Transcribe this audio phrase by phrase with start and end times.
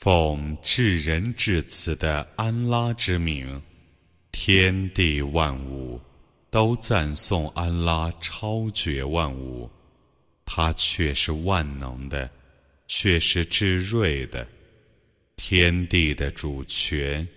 [0.00, 3.60] 奉至仁至慈的安拉之名，
[4.32, 6.00] 天地万物
[6.48, 9.70] 都赞颂安拉超绝万物，
[10.46, 12.30] 他却是万能的，
[12.86, 14.48] 却是至睿的。
[15.36, 17.28] 天地的主权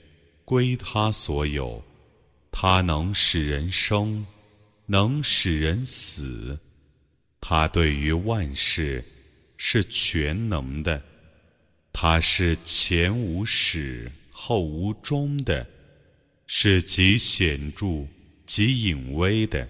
[0.45, 1.83] 归他所有，
[2.49, 4.25] 他能使人生，
[4.85, 6.57] 能使人死，
[7.41, 9.03] 他对于万事
[9.57, 11.03] 是全能的。
[11.92, 15.66] 他是前无始后无终的，
[16.46, 18.06] 是极显着
[18.46, 19.66] 极隐微的，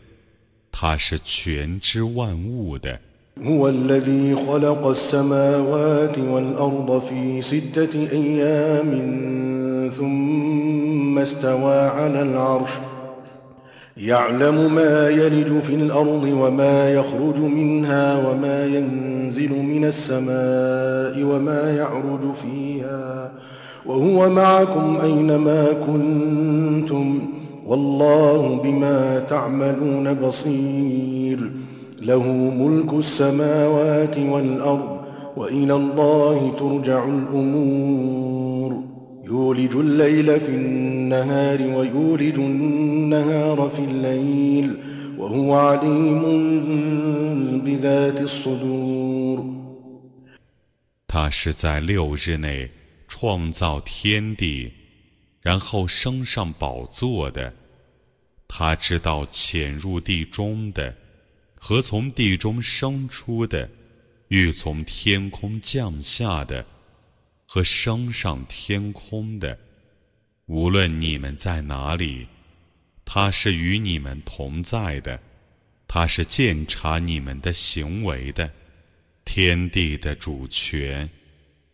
[0.71, 3.01] 他是全知万物的。
[3.39, 8.91] هو الذي خلق السماوات والأرض في ستة أيام
[9.91, 12.71] ثم استوى على العرش
[13.98, 23.32] يعلم ما يلج في الأرض وما يخرج منها وما ينزل من السماء وما يعرج فيها
[23.86, 27.20] وهو معكم أينما كنتم
[27.68, 31.52] والله بما تعملون بصير
[32.02, 34.98] له ملك السماوات والأرض
[35.38, 38.33] وإلى الله ترجع الأمور
[39.25, 44.77] يولج الليل في النهار ويولج النهار في الليل
[45.19, 46.23] وهو عليم
[47.65, 49.59] بذات الصدور
[51.07, 52.71] 他是在六日内
[53.09, 54.73] 创造天地，
[55.43, 57.53] 然后升上宝座的。
[58.47, 60.95] 他知道潜入地中的
[61.59, 63.69] 和从地中生出的，
[64.29, 66.65] 欲从天空降下的。
[67.48, 69.58] 和升上天空的，
[70.46, 72.28] 无论你们在哪里，
[73.06, 75.20] 他是与你们同在的，
[75.88, 78.52] 他是监察你们的行为的。
[79.26, 81.10] 天地的主权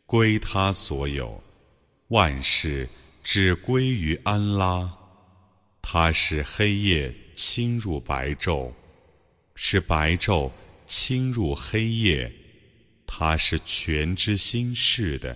[0.06, 1.41] 归他所有，
[2.09, 2.88] 万事
[3.24, 4.91] 只归于安拉。
[5.81, 8.72] 他是黑夜侵入白昼，
[9.56, 10.51] 是白昼
[10.86, 12.31] 侵入黑夜，
[13.07, 15.36] 他是全知心事的。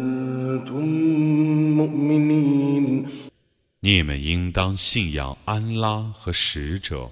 [3.79, 7.09] 你们应当信仰安拉和使者，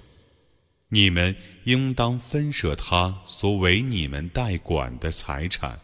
[0.88, 1.34] 你们
[1.64, 5.78] 应当分舍他所为你们代管的财产。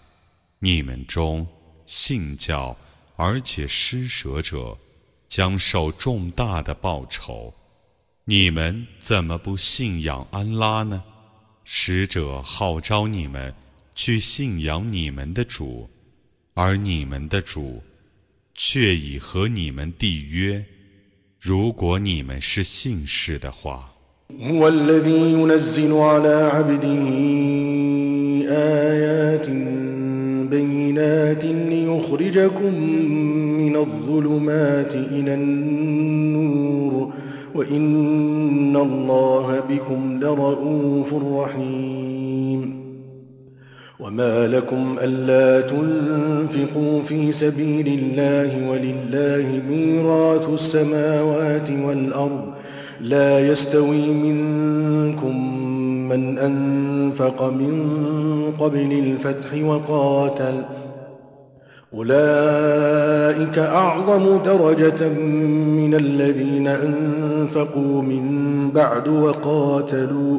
[0.58, 1.46] 你们中
[1.84, 2.76] 信教
[3.16, 4.76] 而且施舍者，
[5.28, 7.52] 将受重大的报酬。
[8.24, 11.02] 你们怎么不信仰安拉呢？
[11.64, 13.52] 使者号召你们
[13.94, 15.90] 去信仰你们的主。
[16.55, 17.81] 而你们的主
[18.53, 20.65] 却已和你们缔约，
[21.39, 23.87] 如果你们是信士的话。
[24.39, 27.03] هو الذي ينزل على عبده
[28.47, 29.49] آيات
[30.49, 32.73] بينات ليخرجكم
[33.61, 37.13] من الظلمات إلى النور
[37.53, 42.04] وإن الله بكم لرؤوف رحيم
[44.00, 52.44] وما لكم ألا تنفقوا في سبيل الله ولله ميراث السماوات والأرض
[53.00, 55.58] لا يستوي منكم
[56.08, 57.82] من أنفق من
[58.58, 60.62] قبل الفتح وقاتل
[61.94, 68.26] أولئك أعظم درجة من الذين أنفقوا من
[68.70, 70.38] بعد وقاتلوا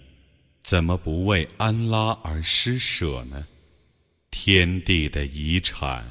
[0.61, 3.45] 怎么不为安拉而施舍呢？
[4.29, 6.09] 天地的遗产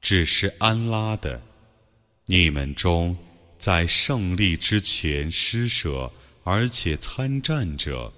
[0.00, 1.42] 只是安拉的。
[2.24, 3.16] 你们中
[3.58, 6.10] 在胜利之前施舍
[6.42, 8.12] 而且参战者，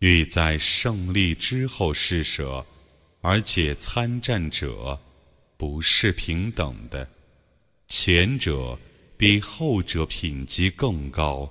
[0.00, 2.64] 与在胜利之后施舍
[3.20, 5.00] 而且参战者，
[5.56, 7.08] 不是平等的。
[7.86, 8.78] 前者
[9.16, 11.50] 比后者品级更高。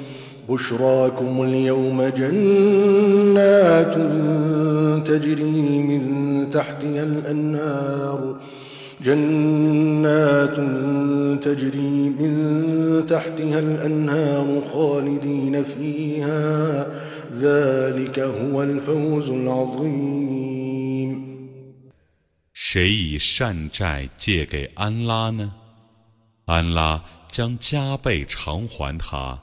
[0.50, 3.94] بشراكم اليوم جنات
[5.08, 6.02] تجري من
[6.52, 8.36] تحتها الأنهار
[9.04, 10.56] جنات
[11.44, 16.86] تجري من تحتها الأنهار خالدين فيها
[17.32, 20.56] ذلك هو الفوز العظيم
[22.52, 25.54] 谁以善债借给安拉呢？
[26.46, 29.38] 安拉将加倍偿还他。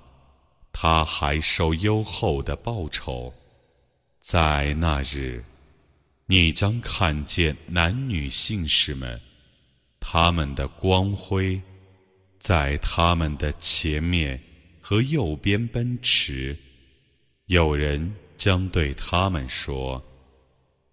[0.80, 3.34] 他还受优厚的报酬，
[4.20, 5.42] 在那日，
[6.26, 9.20] 你将看见男女信士们，
[9.98, 11.60] 他们的光辉，
[12.38, 14.40] 在他们的前面
[14.80, 16.56] 和右边奔驰。
[17.46, 20.00] 有人将对他们说：“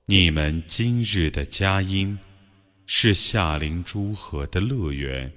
[0.07, 2.17] 你们今日的佳音，
[2.87, 5.31] 是夏林诸河的乐园，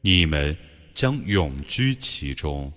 [0.00, 0.56] 你们
[0.92, 2.72] 将永居其中。”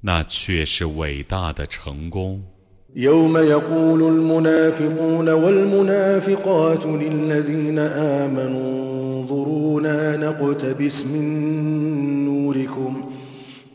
[0.00, 2.42] 那却是伟大的成功。
[2.96, 13.04] يوم يقول المنافقون والمنافقات للذين آمنوا انظرونا نقتبس من نوركم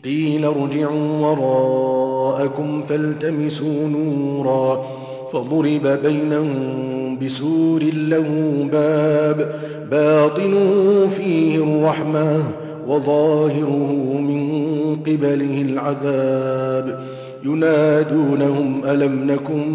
[0.03, 4.85] قيل ارجعوا وراءكم فالتمسوا نورا
[5.33, 8.27] فضرب بينهم بسور له
[8.71, 9.55] باب
[9.91, 12.43] باطنه فيه الرحمه
[12.86, 14.42] وظاهره من
[14.96, 17.00] قبله العذاب.
[17.44, 19.68] ينادونهم ألم نكن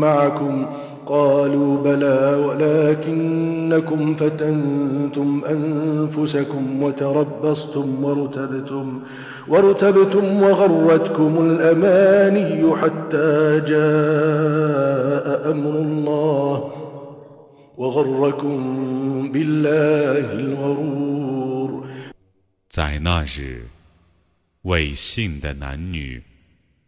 [0.00, 0.66] معكم؟
[1.06, 9.00] قالوا بلى ولكنكم فتنتم أنفسكم وتربصتم وارتبتم
[9.48, 16.64] وارتبتم وغرتكم الأماني حتى جاء أمر الله
[17.78, 18.58] وغركم
[19.32, 21.45] بالله الغرور.
[22.76, 23.66] 在那日，
[24.64, 26.22] 伪信的男女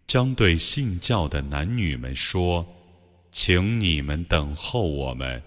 [0.06, 2.62] 将对信教的男女们说
[3.32, 5.43] ：“请你们等候我们，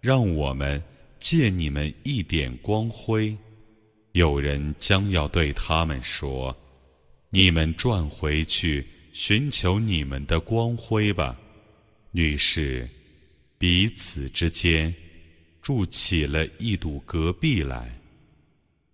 [0.00, 0.80] 让我们
[1.18, 3.36] 借你们一点光辉。”
[4.14, 6.56] 有人将要对他们说
[7.30, 11.36] ：“你们转回去寻求你们的光辉吧。”
[12.14, 12.88] 于是，
[13.58, 14.94] 彼此之间
[15.60, 17.99] 筑起了一堵隔壁来。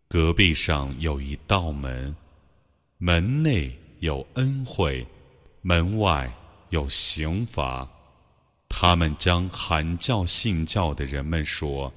[0.09, 2.15] 隔壁上有一道门，
[2.99, 5.05] 门内有恩惠，
[5.63, 6.33] 门外
[6.71, 7.89] 有刑罚。
[8.69, 11.93] 他们将喊叫信教的人们说：“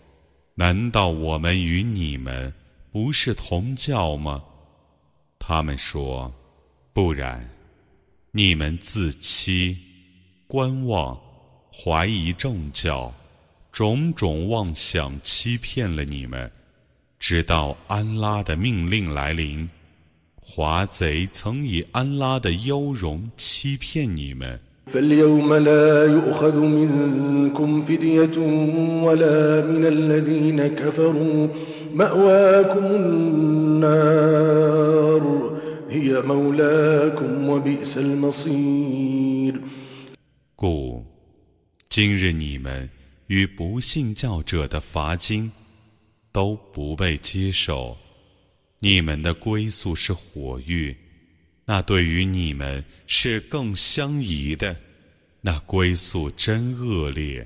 [0.56, 2.52] 难道我们与你们
[2.92, 4.44] 不是同教吗？”
[5.38, 6.34] 他们说
[6.92, 7.48] ：“不然，
[8.32, 9.78] 你们自欺、
[10.48, 11.20] 观望、
[11.72, 13.14] 怀疑正教，
[13.72, 16.52] 种种妄想欺骗了你们。”
[17.19, 19.69] 直到安拉的命令来临，
[20.41, 24.61] 华贼曾以安拉的优容欺骗你们。
[24.87, 28.39] فاليوم لا يؤخذ منكم فدية
[29.03, 31.49] ولا من الذين كفروا
[31.95, 34.25] مأواكم النار
[35.89, 39.61] هي مولاكم وبئس المصير
[40.55, 41.07] 故
[41.89, 42.91] 今日你们
[43.29, 45.51] 与不信教者的罚金。
[46.40, 47.98] 都不被接受，
[48.80, 50.96] 你们的归宿是火狱，
[51.66, 54.74] 那对于你们是更相宜的，
[55.42, 57.46] 那归宿真恶劣。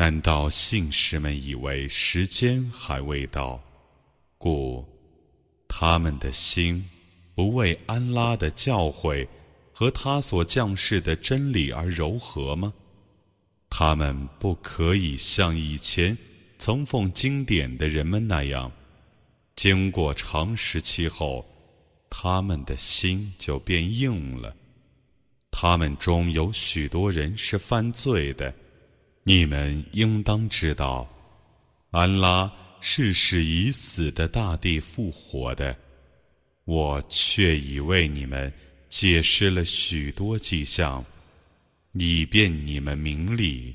[0.00, 3.62] 难道信士们以为时间还未到，
[4.38, 4.82] 故
[5.68, 6.82] 他们的心
[7.34, 9.28] 不为安拉的教诲
[9.74, 12.72] 和他所降世的真理而柔和吗？
[13.68, 16.16] 他们不可以像以前
[16.58, 18.72] 曾奉经典的人们那样，
[19.54, 21.44] 经过长时期后，
[22.08, 24.56] 他们的心就变硬了。
[25.50, 28.54] 他们中有许多人是犯罪的，
[29.24, 31.08] 你们应当知道，
[31.90, 32.52] 安拉。
[32.82, 35.76] 是使已死的大地复活的，
[36.64, 38.50] 我却已为你们
[38.88, 41.04] 解释了许多迹象，
[41.92, 43.74] 以便你们明理。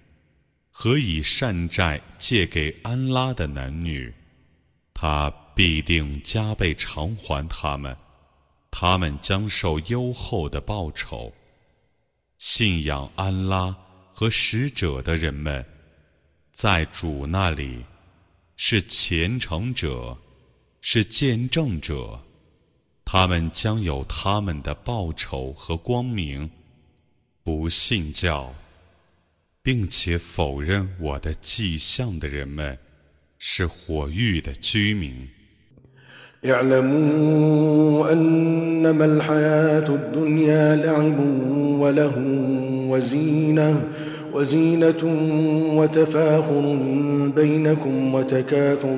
[0.71, 4.11] 和以善债借给安拉的男女，
[4.93, 7.95] 他必定加倍偿还他们，
[8.71, 11.31] 他们将受优厚的报酬。
[12.37, 13.75] 信仰安拉
[14.11, 15.63] 和使者的人们，
[16.51, 17.85] 在主那里
[18.55, 20.17] 是虔诚者，
[20.79, 22.19] 是见证者，
[23.05, 26.49] 他们将有他们的报酬和光明。
[27.43, 28.51] 不信教。
[29.62, 32.78] 并且否认我的迹象的人们
[33.38, 35.28] 是火域的居民。
[36.44, 41.18] اعلموا أنما الحياة الدنيا لعب
[41.80, 42.12] وله
[42.90, 43.82] وزينة
[44.34, 45.02] وزينة
[45.76, 46.78] وتفاخر
[47.36, 48.96] بينكم وتكاثر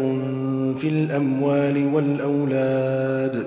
[0.78, 3.46] في الأموال والأولاد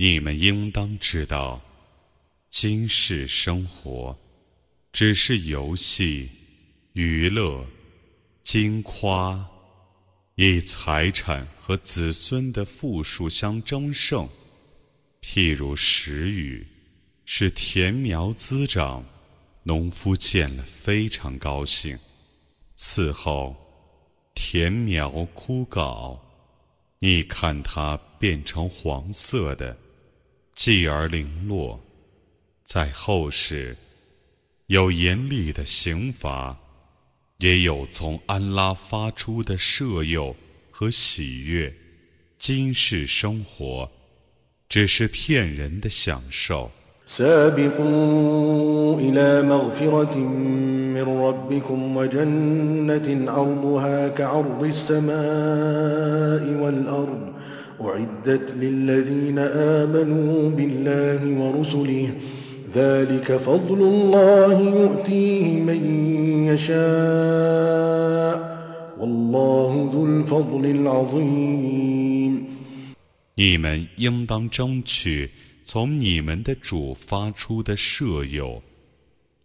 [0.00, 1.60] 你们应当知道，
[2.48, 4.16] 今世生活
[4.92, 6.28] 只是游戏、
[6.92, 7.66] 娱乐、
[8.44, 9.44] 金夸，
[10.36, 14.28] 以财产和子孙的富庶相争胜。
[15.20, 16.64] 譬如时雨，
[17.24, 19.04] 使田苗滋长，
[19.64, 21.98] 农夫见了非常高兴。
[22.76, 23.56] 此后，
[24.32, 26.16] 田苗枯槁，
[27.00, 29.76] 你看它变成黄色的。
[30.60, 31.78] 继而零落，
[32.64, 33.76] 在后世
[34.66, 36.58] 有严厉的刑罚，
[37.36, 40.34] 也有从安拉发出的赦宥
[40.72, 41.72] 和喜悦。
[42.40, 43.88] 今世生活
[44.68, 46.72] 只是骗人的享受。
[57.81, 59.39] أعدت للذين
[59.81, 62.09] آمنوا بالله ورسله
[62.73, 65.81] ذلك فضل الله يؤتيه من
[66.47, 68.35] يشاء
[68.99, 72.33] والله ذو الفضل العظيم
[73.35, 75.31] 你们应当争取
[75.63, 78.61] 从你们的主发出的舍友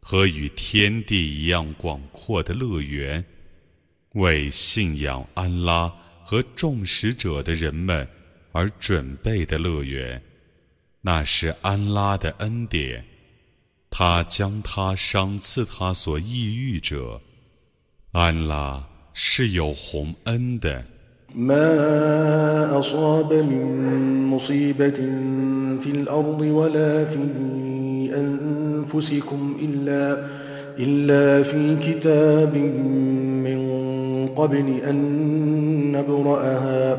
[0.00, 3.24] 和与天地一样广阔的乐园，
[4.12, 5.92] 为信仰安拉
[6.24, 8.06] 和众使者的人们。
[8.52, 10.22] 而准备的乐园，
[11.00, 13.04] 那是安拉的恩典，
[13.90, 17.20] 他将他赏赐他所抑郁者。
[18.12, 20.84] 安拉是有洪恩的。
[28.08, 30.02] أنفسكم إلا
[30.78, 33.60] إلا في كتاب من
[34.28, 34.96] قبل أن
[35.92, 36.98] نبرأها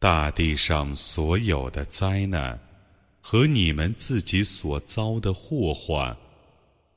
[0.00, 2.58] 大地上所有的灾难
[3.20, 6.16] 和你们自己所遭的祸患，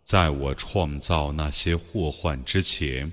[0.06, 3.12] 在我创造那些祸患之前，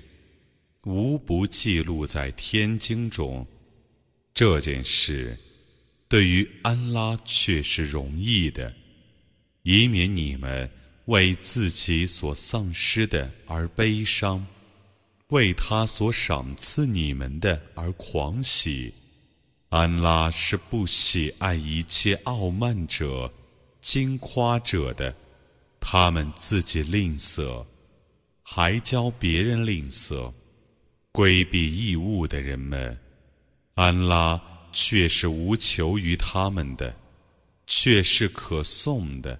[0.85, 3.45] 无不记录在天经中。
[4.33, 5.37] 这件事
[6.07, 8.73] 对于安拉却是容易的，
[9.63, 10.71] 以免你们
[11.07, 14.47] 为自己所丧失的而悲伤，
[15.27, 18.93] 为他所赏赐你们的而狂喜。
[19.71, 23.31] 安拉是不喜爱一切傲慢者、
[23.79, 25.15] 惊夸者的，
[25.79, 27.65] 他们自己吝啬，
[28.43, 30.29] 还教别人吝啬，
[31.13, 32.99] 规避义务的人们，
[33.75, 34.41] 安拉
[34.73, 36.93] 却是无求于他们的，
[37.65, 39.39] 却是可颂的。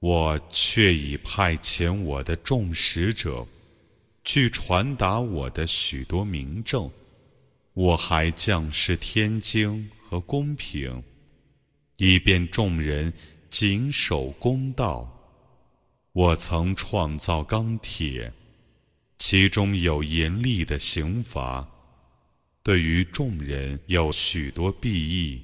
[0.00, 3.46] 我却已派遣我的众使者，
[4.24, 6.90] 去传达我的许多明证。
[7.74, 11.02] 我还降示天经和公平，
[11.96, 13.12] 以便众人
[13.50, 15.14] 谨守公道。
[16.12, 18.32] 我曾创造钢铁，
[19.18, 21.68] 其中有严厉的刑罚。
[22.62, 25.40] 对于众人有许多裨益，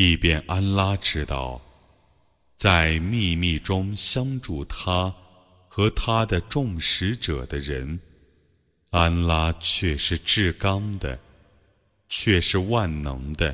[0.00, 1.60] 以便安拉知道，
[2.54, 5.12] 在秘密中相助他
[5.66, 7.98] 和他的众使者的人，
[8.92, 11.18] 安拉却是至刚的，
[12.08, 13.52] 却是万能的。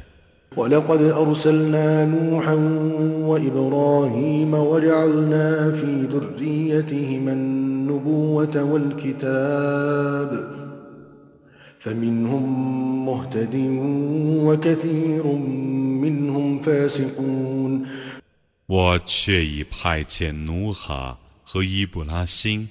[18.64, 22.66] 我却已派遣努哈和伊布拉辛，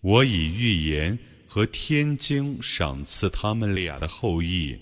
[0.00, 4.78] 我以预言和天经赏赐他们俩的后裔，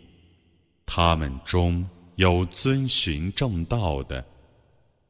[0.86, 1.84] 他们中
[2.14, 4.24] 有遵循正道的，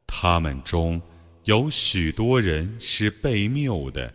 [0.07, 0.98] 他们中
[1.44, 4.14] 有许多人是被谬的。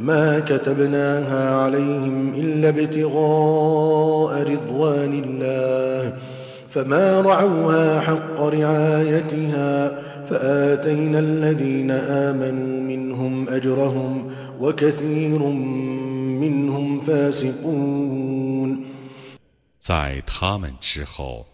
[0.00, 6.18] ما كتبناها عليهم إلا ابتغاء رضوان الله
[6.70, 15.38] فما رعوها حق رعايتها فآتينا الذين آمنوا منهم أجرهم وكثير
[16.42, 18.86] منهم فاسقون
[19.78, 21.46] 在他们之后，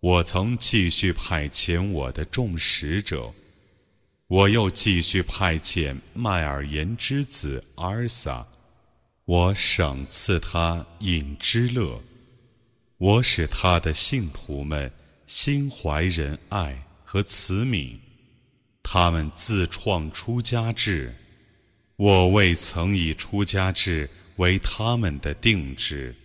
[0.00, 3.32] 我曾继续派遣我的众使者。
[4.27, 8.43] 我又继续派遣麦尔言之子阿尔萨，
[9.25, 12.01] 我赏赐他饮之乐，
[12.97, 14.91] 我使他的信徒们
[15.27, 17.99] 心怀仁爱和慈悯，
[18.81, 21.13] 他们自创出家制，
[21.95, 26.15] 我未曾以出家制为他们的定制，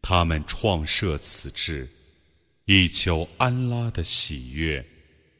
[0.00, 1.88] 他们创设此制，
[2.66, 4.86] 以求安拉的喜悦，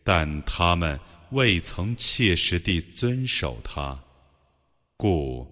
[0.03, 0.99] 但他们。
[1.32, 4.00] 未曾切实地遵守它，
[4.98, 5.48] 故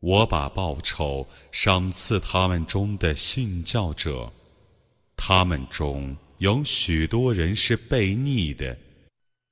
[0.00, 4.32] 我把报酬赏赐他们中的信教者。
[5.16, 8.76] 他们中有许多人是悖逆的。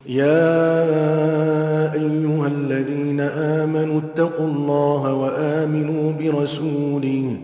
[0.07, 7.39] يا أيها الذين آمنوا اتقوا الله وآمنوا برسوله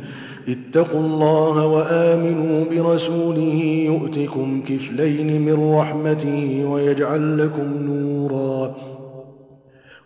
[0.49, 8.75] اتقوا الله وآمنوا برسوله يؤتكم كفلين من رحمته ويجعل لكم نورا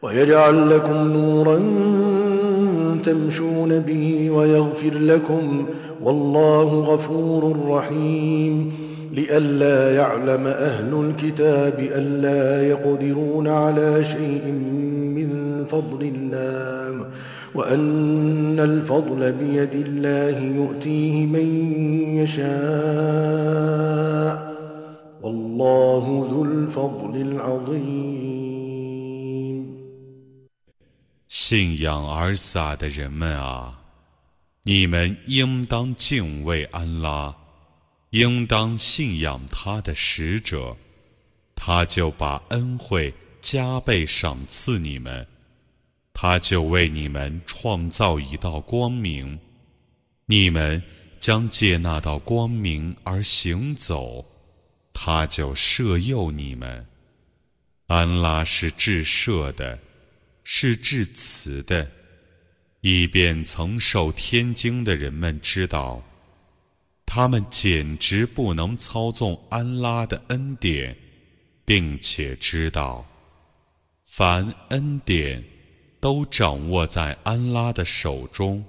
[0.01, 1.59] ويجعل لكم نورا
[3.05, 5.65] تمشون به ويغفر لكم
[6.03, 8.71] والله غفور رحيم
[9.13, 14.51] لئلا يعلم أهل الكتاب ألا يقدرون على شيء
[15.15, 15.29] من
[15.71, 17.05] فضل الله
[17.54, 21.46] وأن الفضل بيد الله يؤتيه من
[22.16, 22.50] يشاء
[25.22, 28.50] والله ذو الفضل العظيم
[31.26, 33.80] 信仰而撒的人们啊，
[34.64, 37.36] 你们应当敬畏安拉。
[38.10, 40.76] 应当信仰他的使者，
[41.54, 45.24] 他就把恩惠加倍赏赐你们，
[46.17, 49.37] 他就为你们创造一道光明，
[50.27, 50.81] 你们
[51.19, 54.25] 将借那道光明而行走，
[54.93, 56.87] 他就摄诱你们。
[57.87, 59.77] 安拉是至赦的，
[60.45, 61.91] 是至慈的，
[62.79, 66.01] 以便曾受天经的人们知道。
[67.05, 70.95] 他们简直不能操纵安拉的恩典，
[71.65, 73.05] 并且知道，
[74.05, 75.43] 凡恩典
[76.05, 78.63] 都掌握在安拉的手中，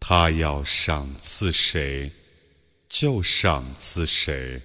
[0.00, 2.10] 他要赏赐谁，
[2.88, 4.58] 就赏赐谁。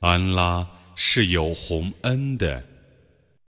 [0.00, 2.60] 安拉是有洪恩的。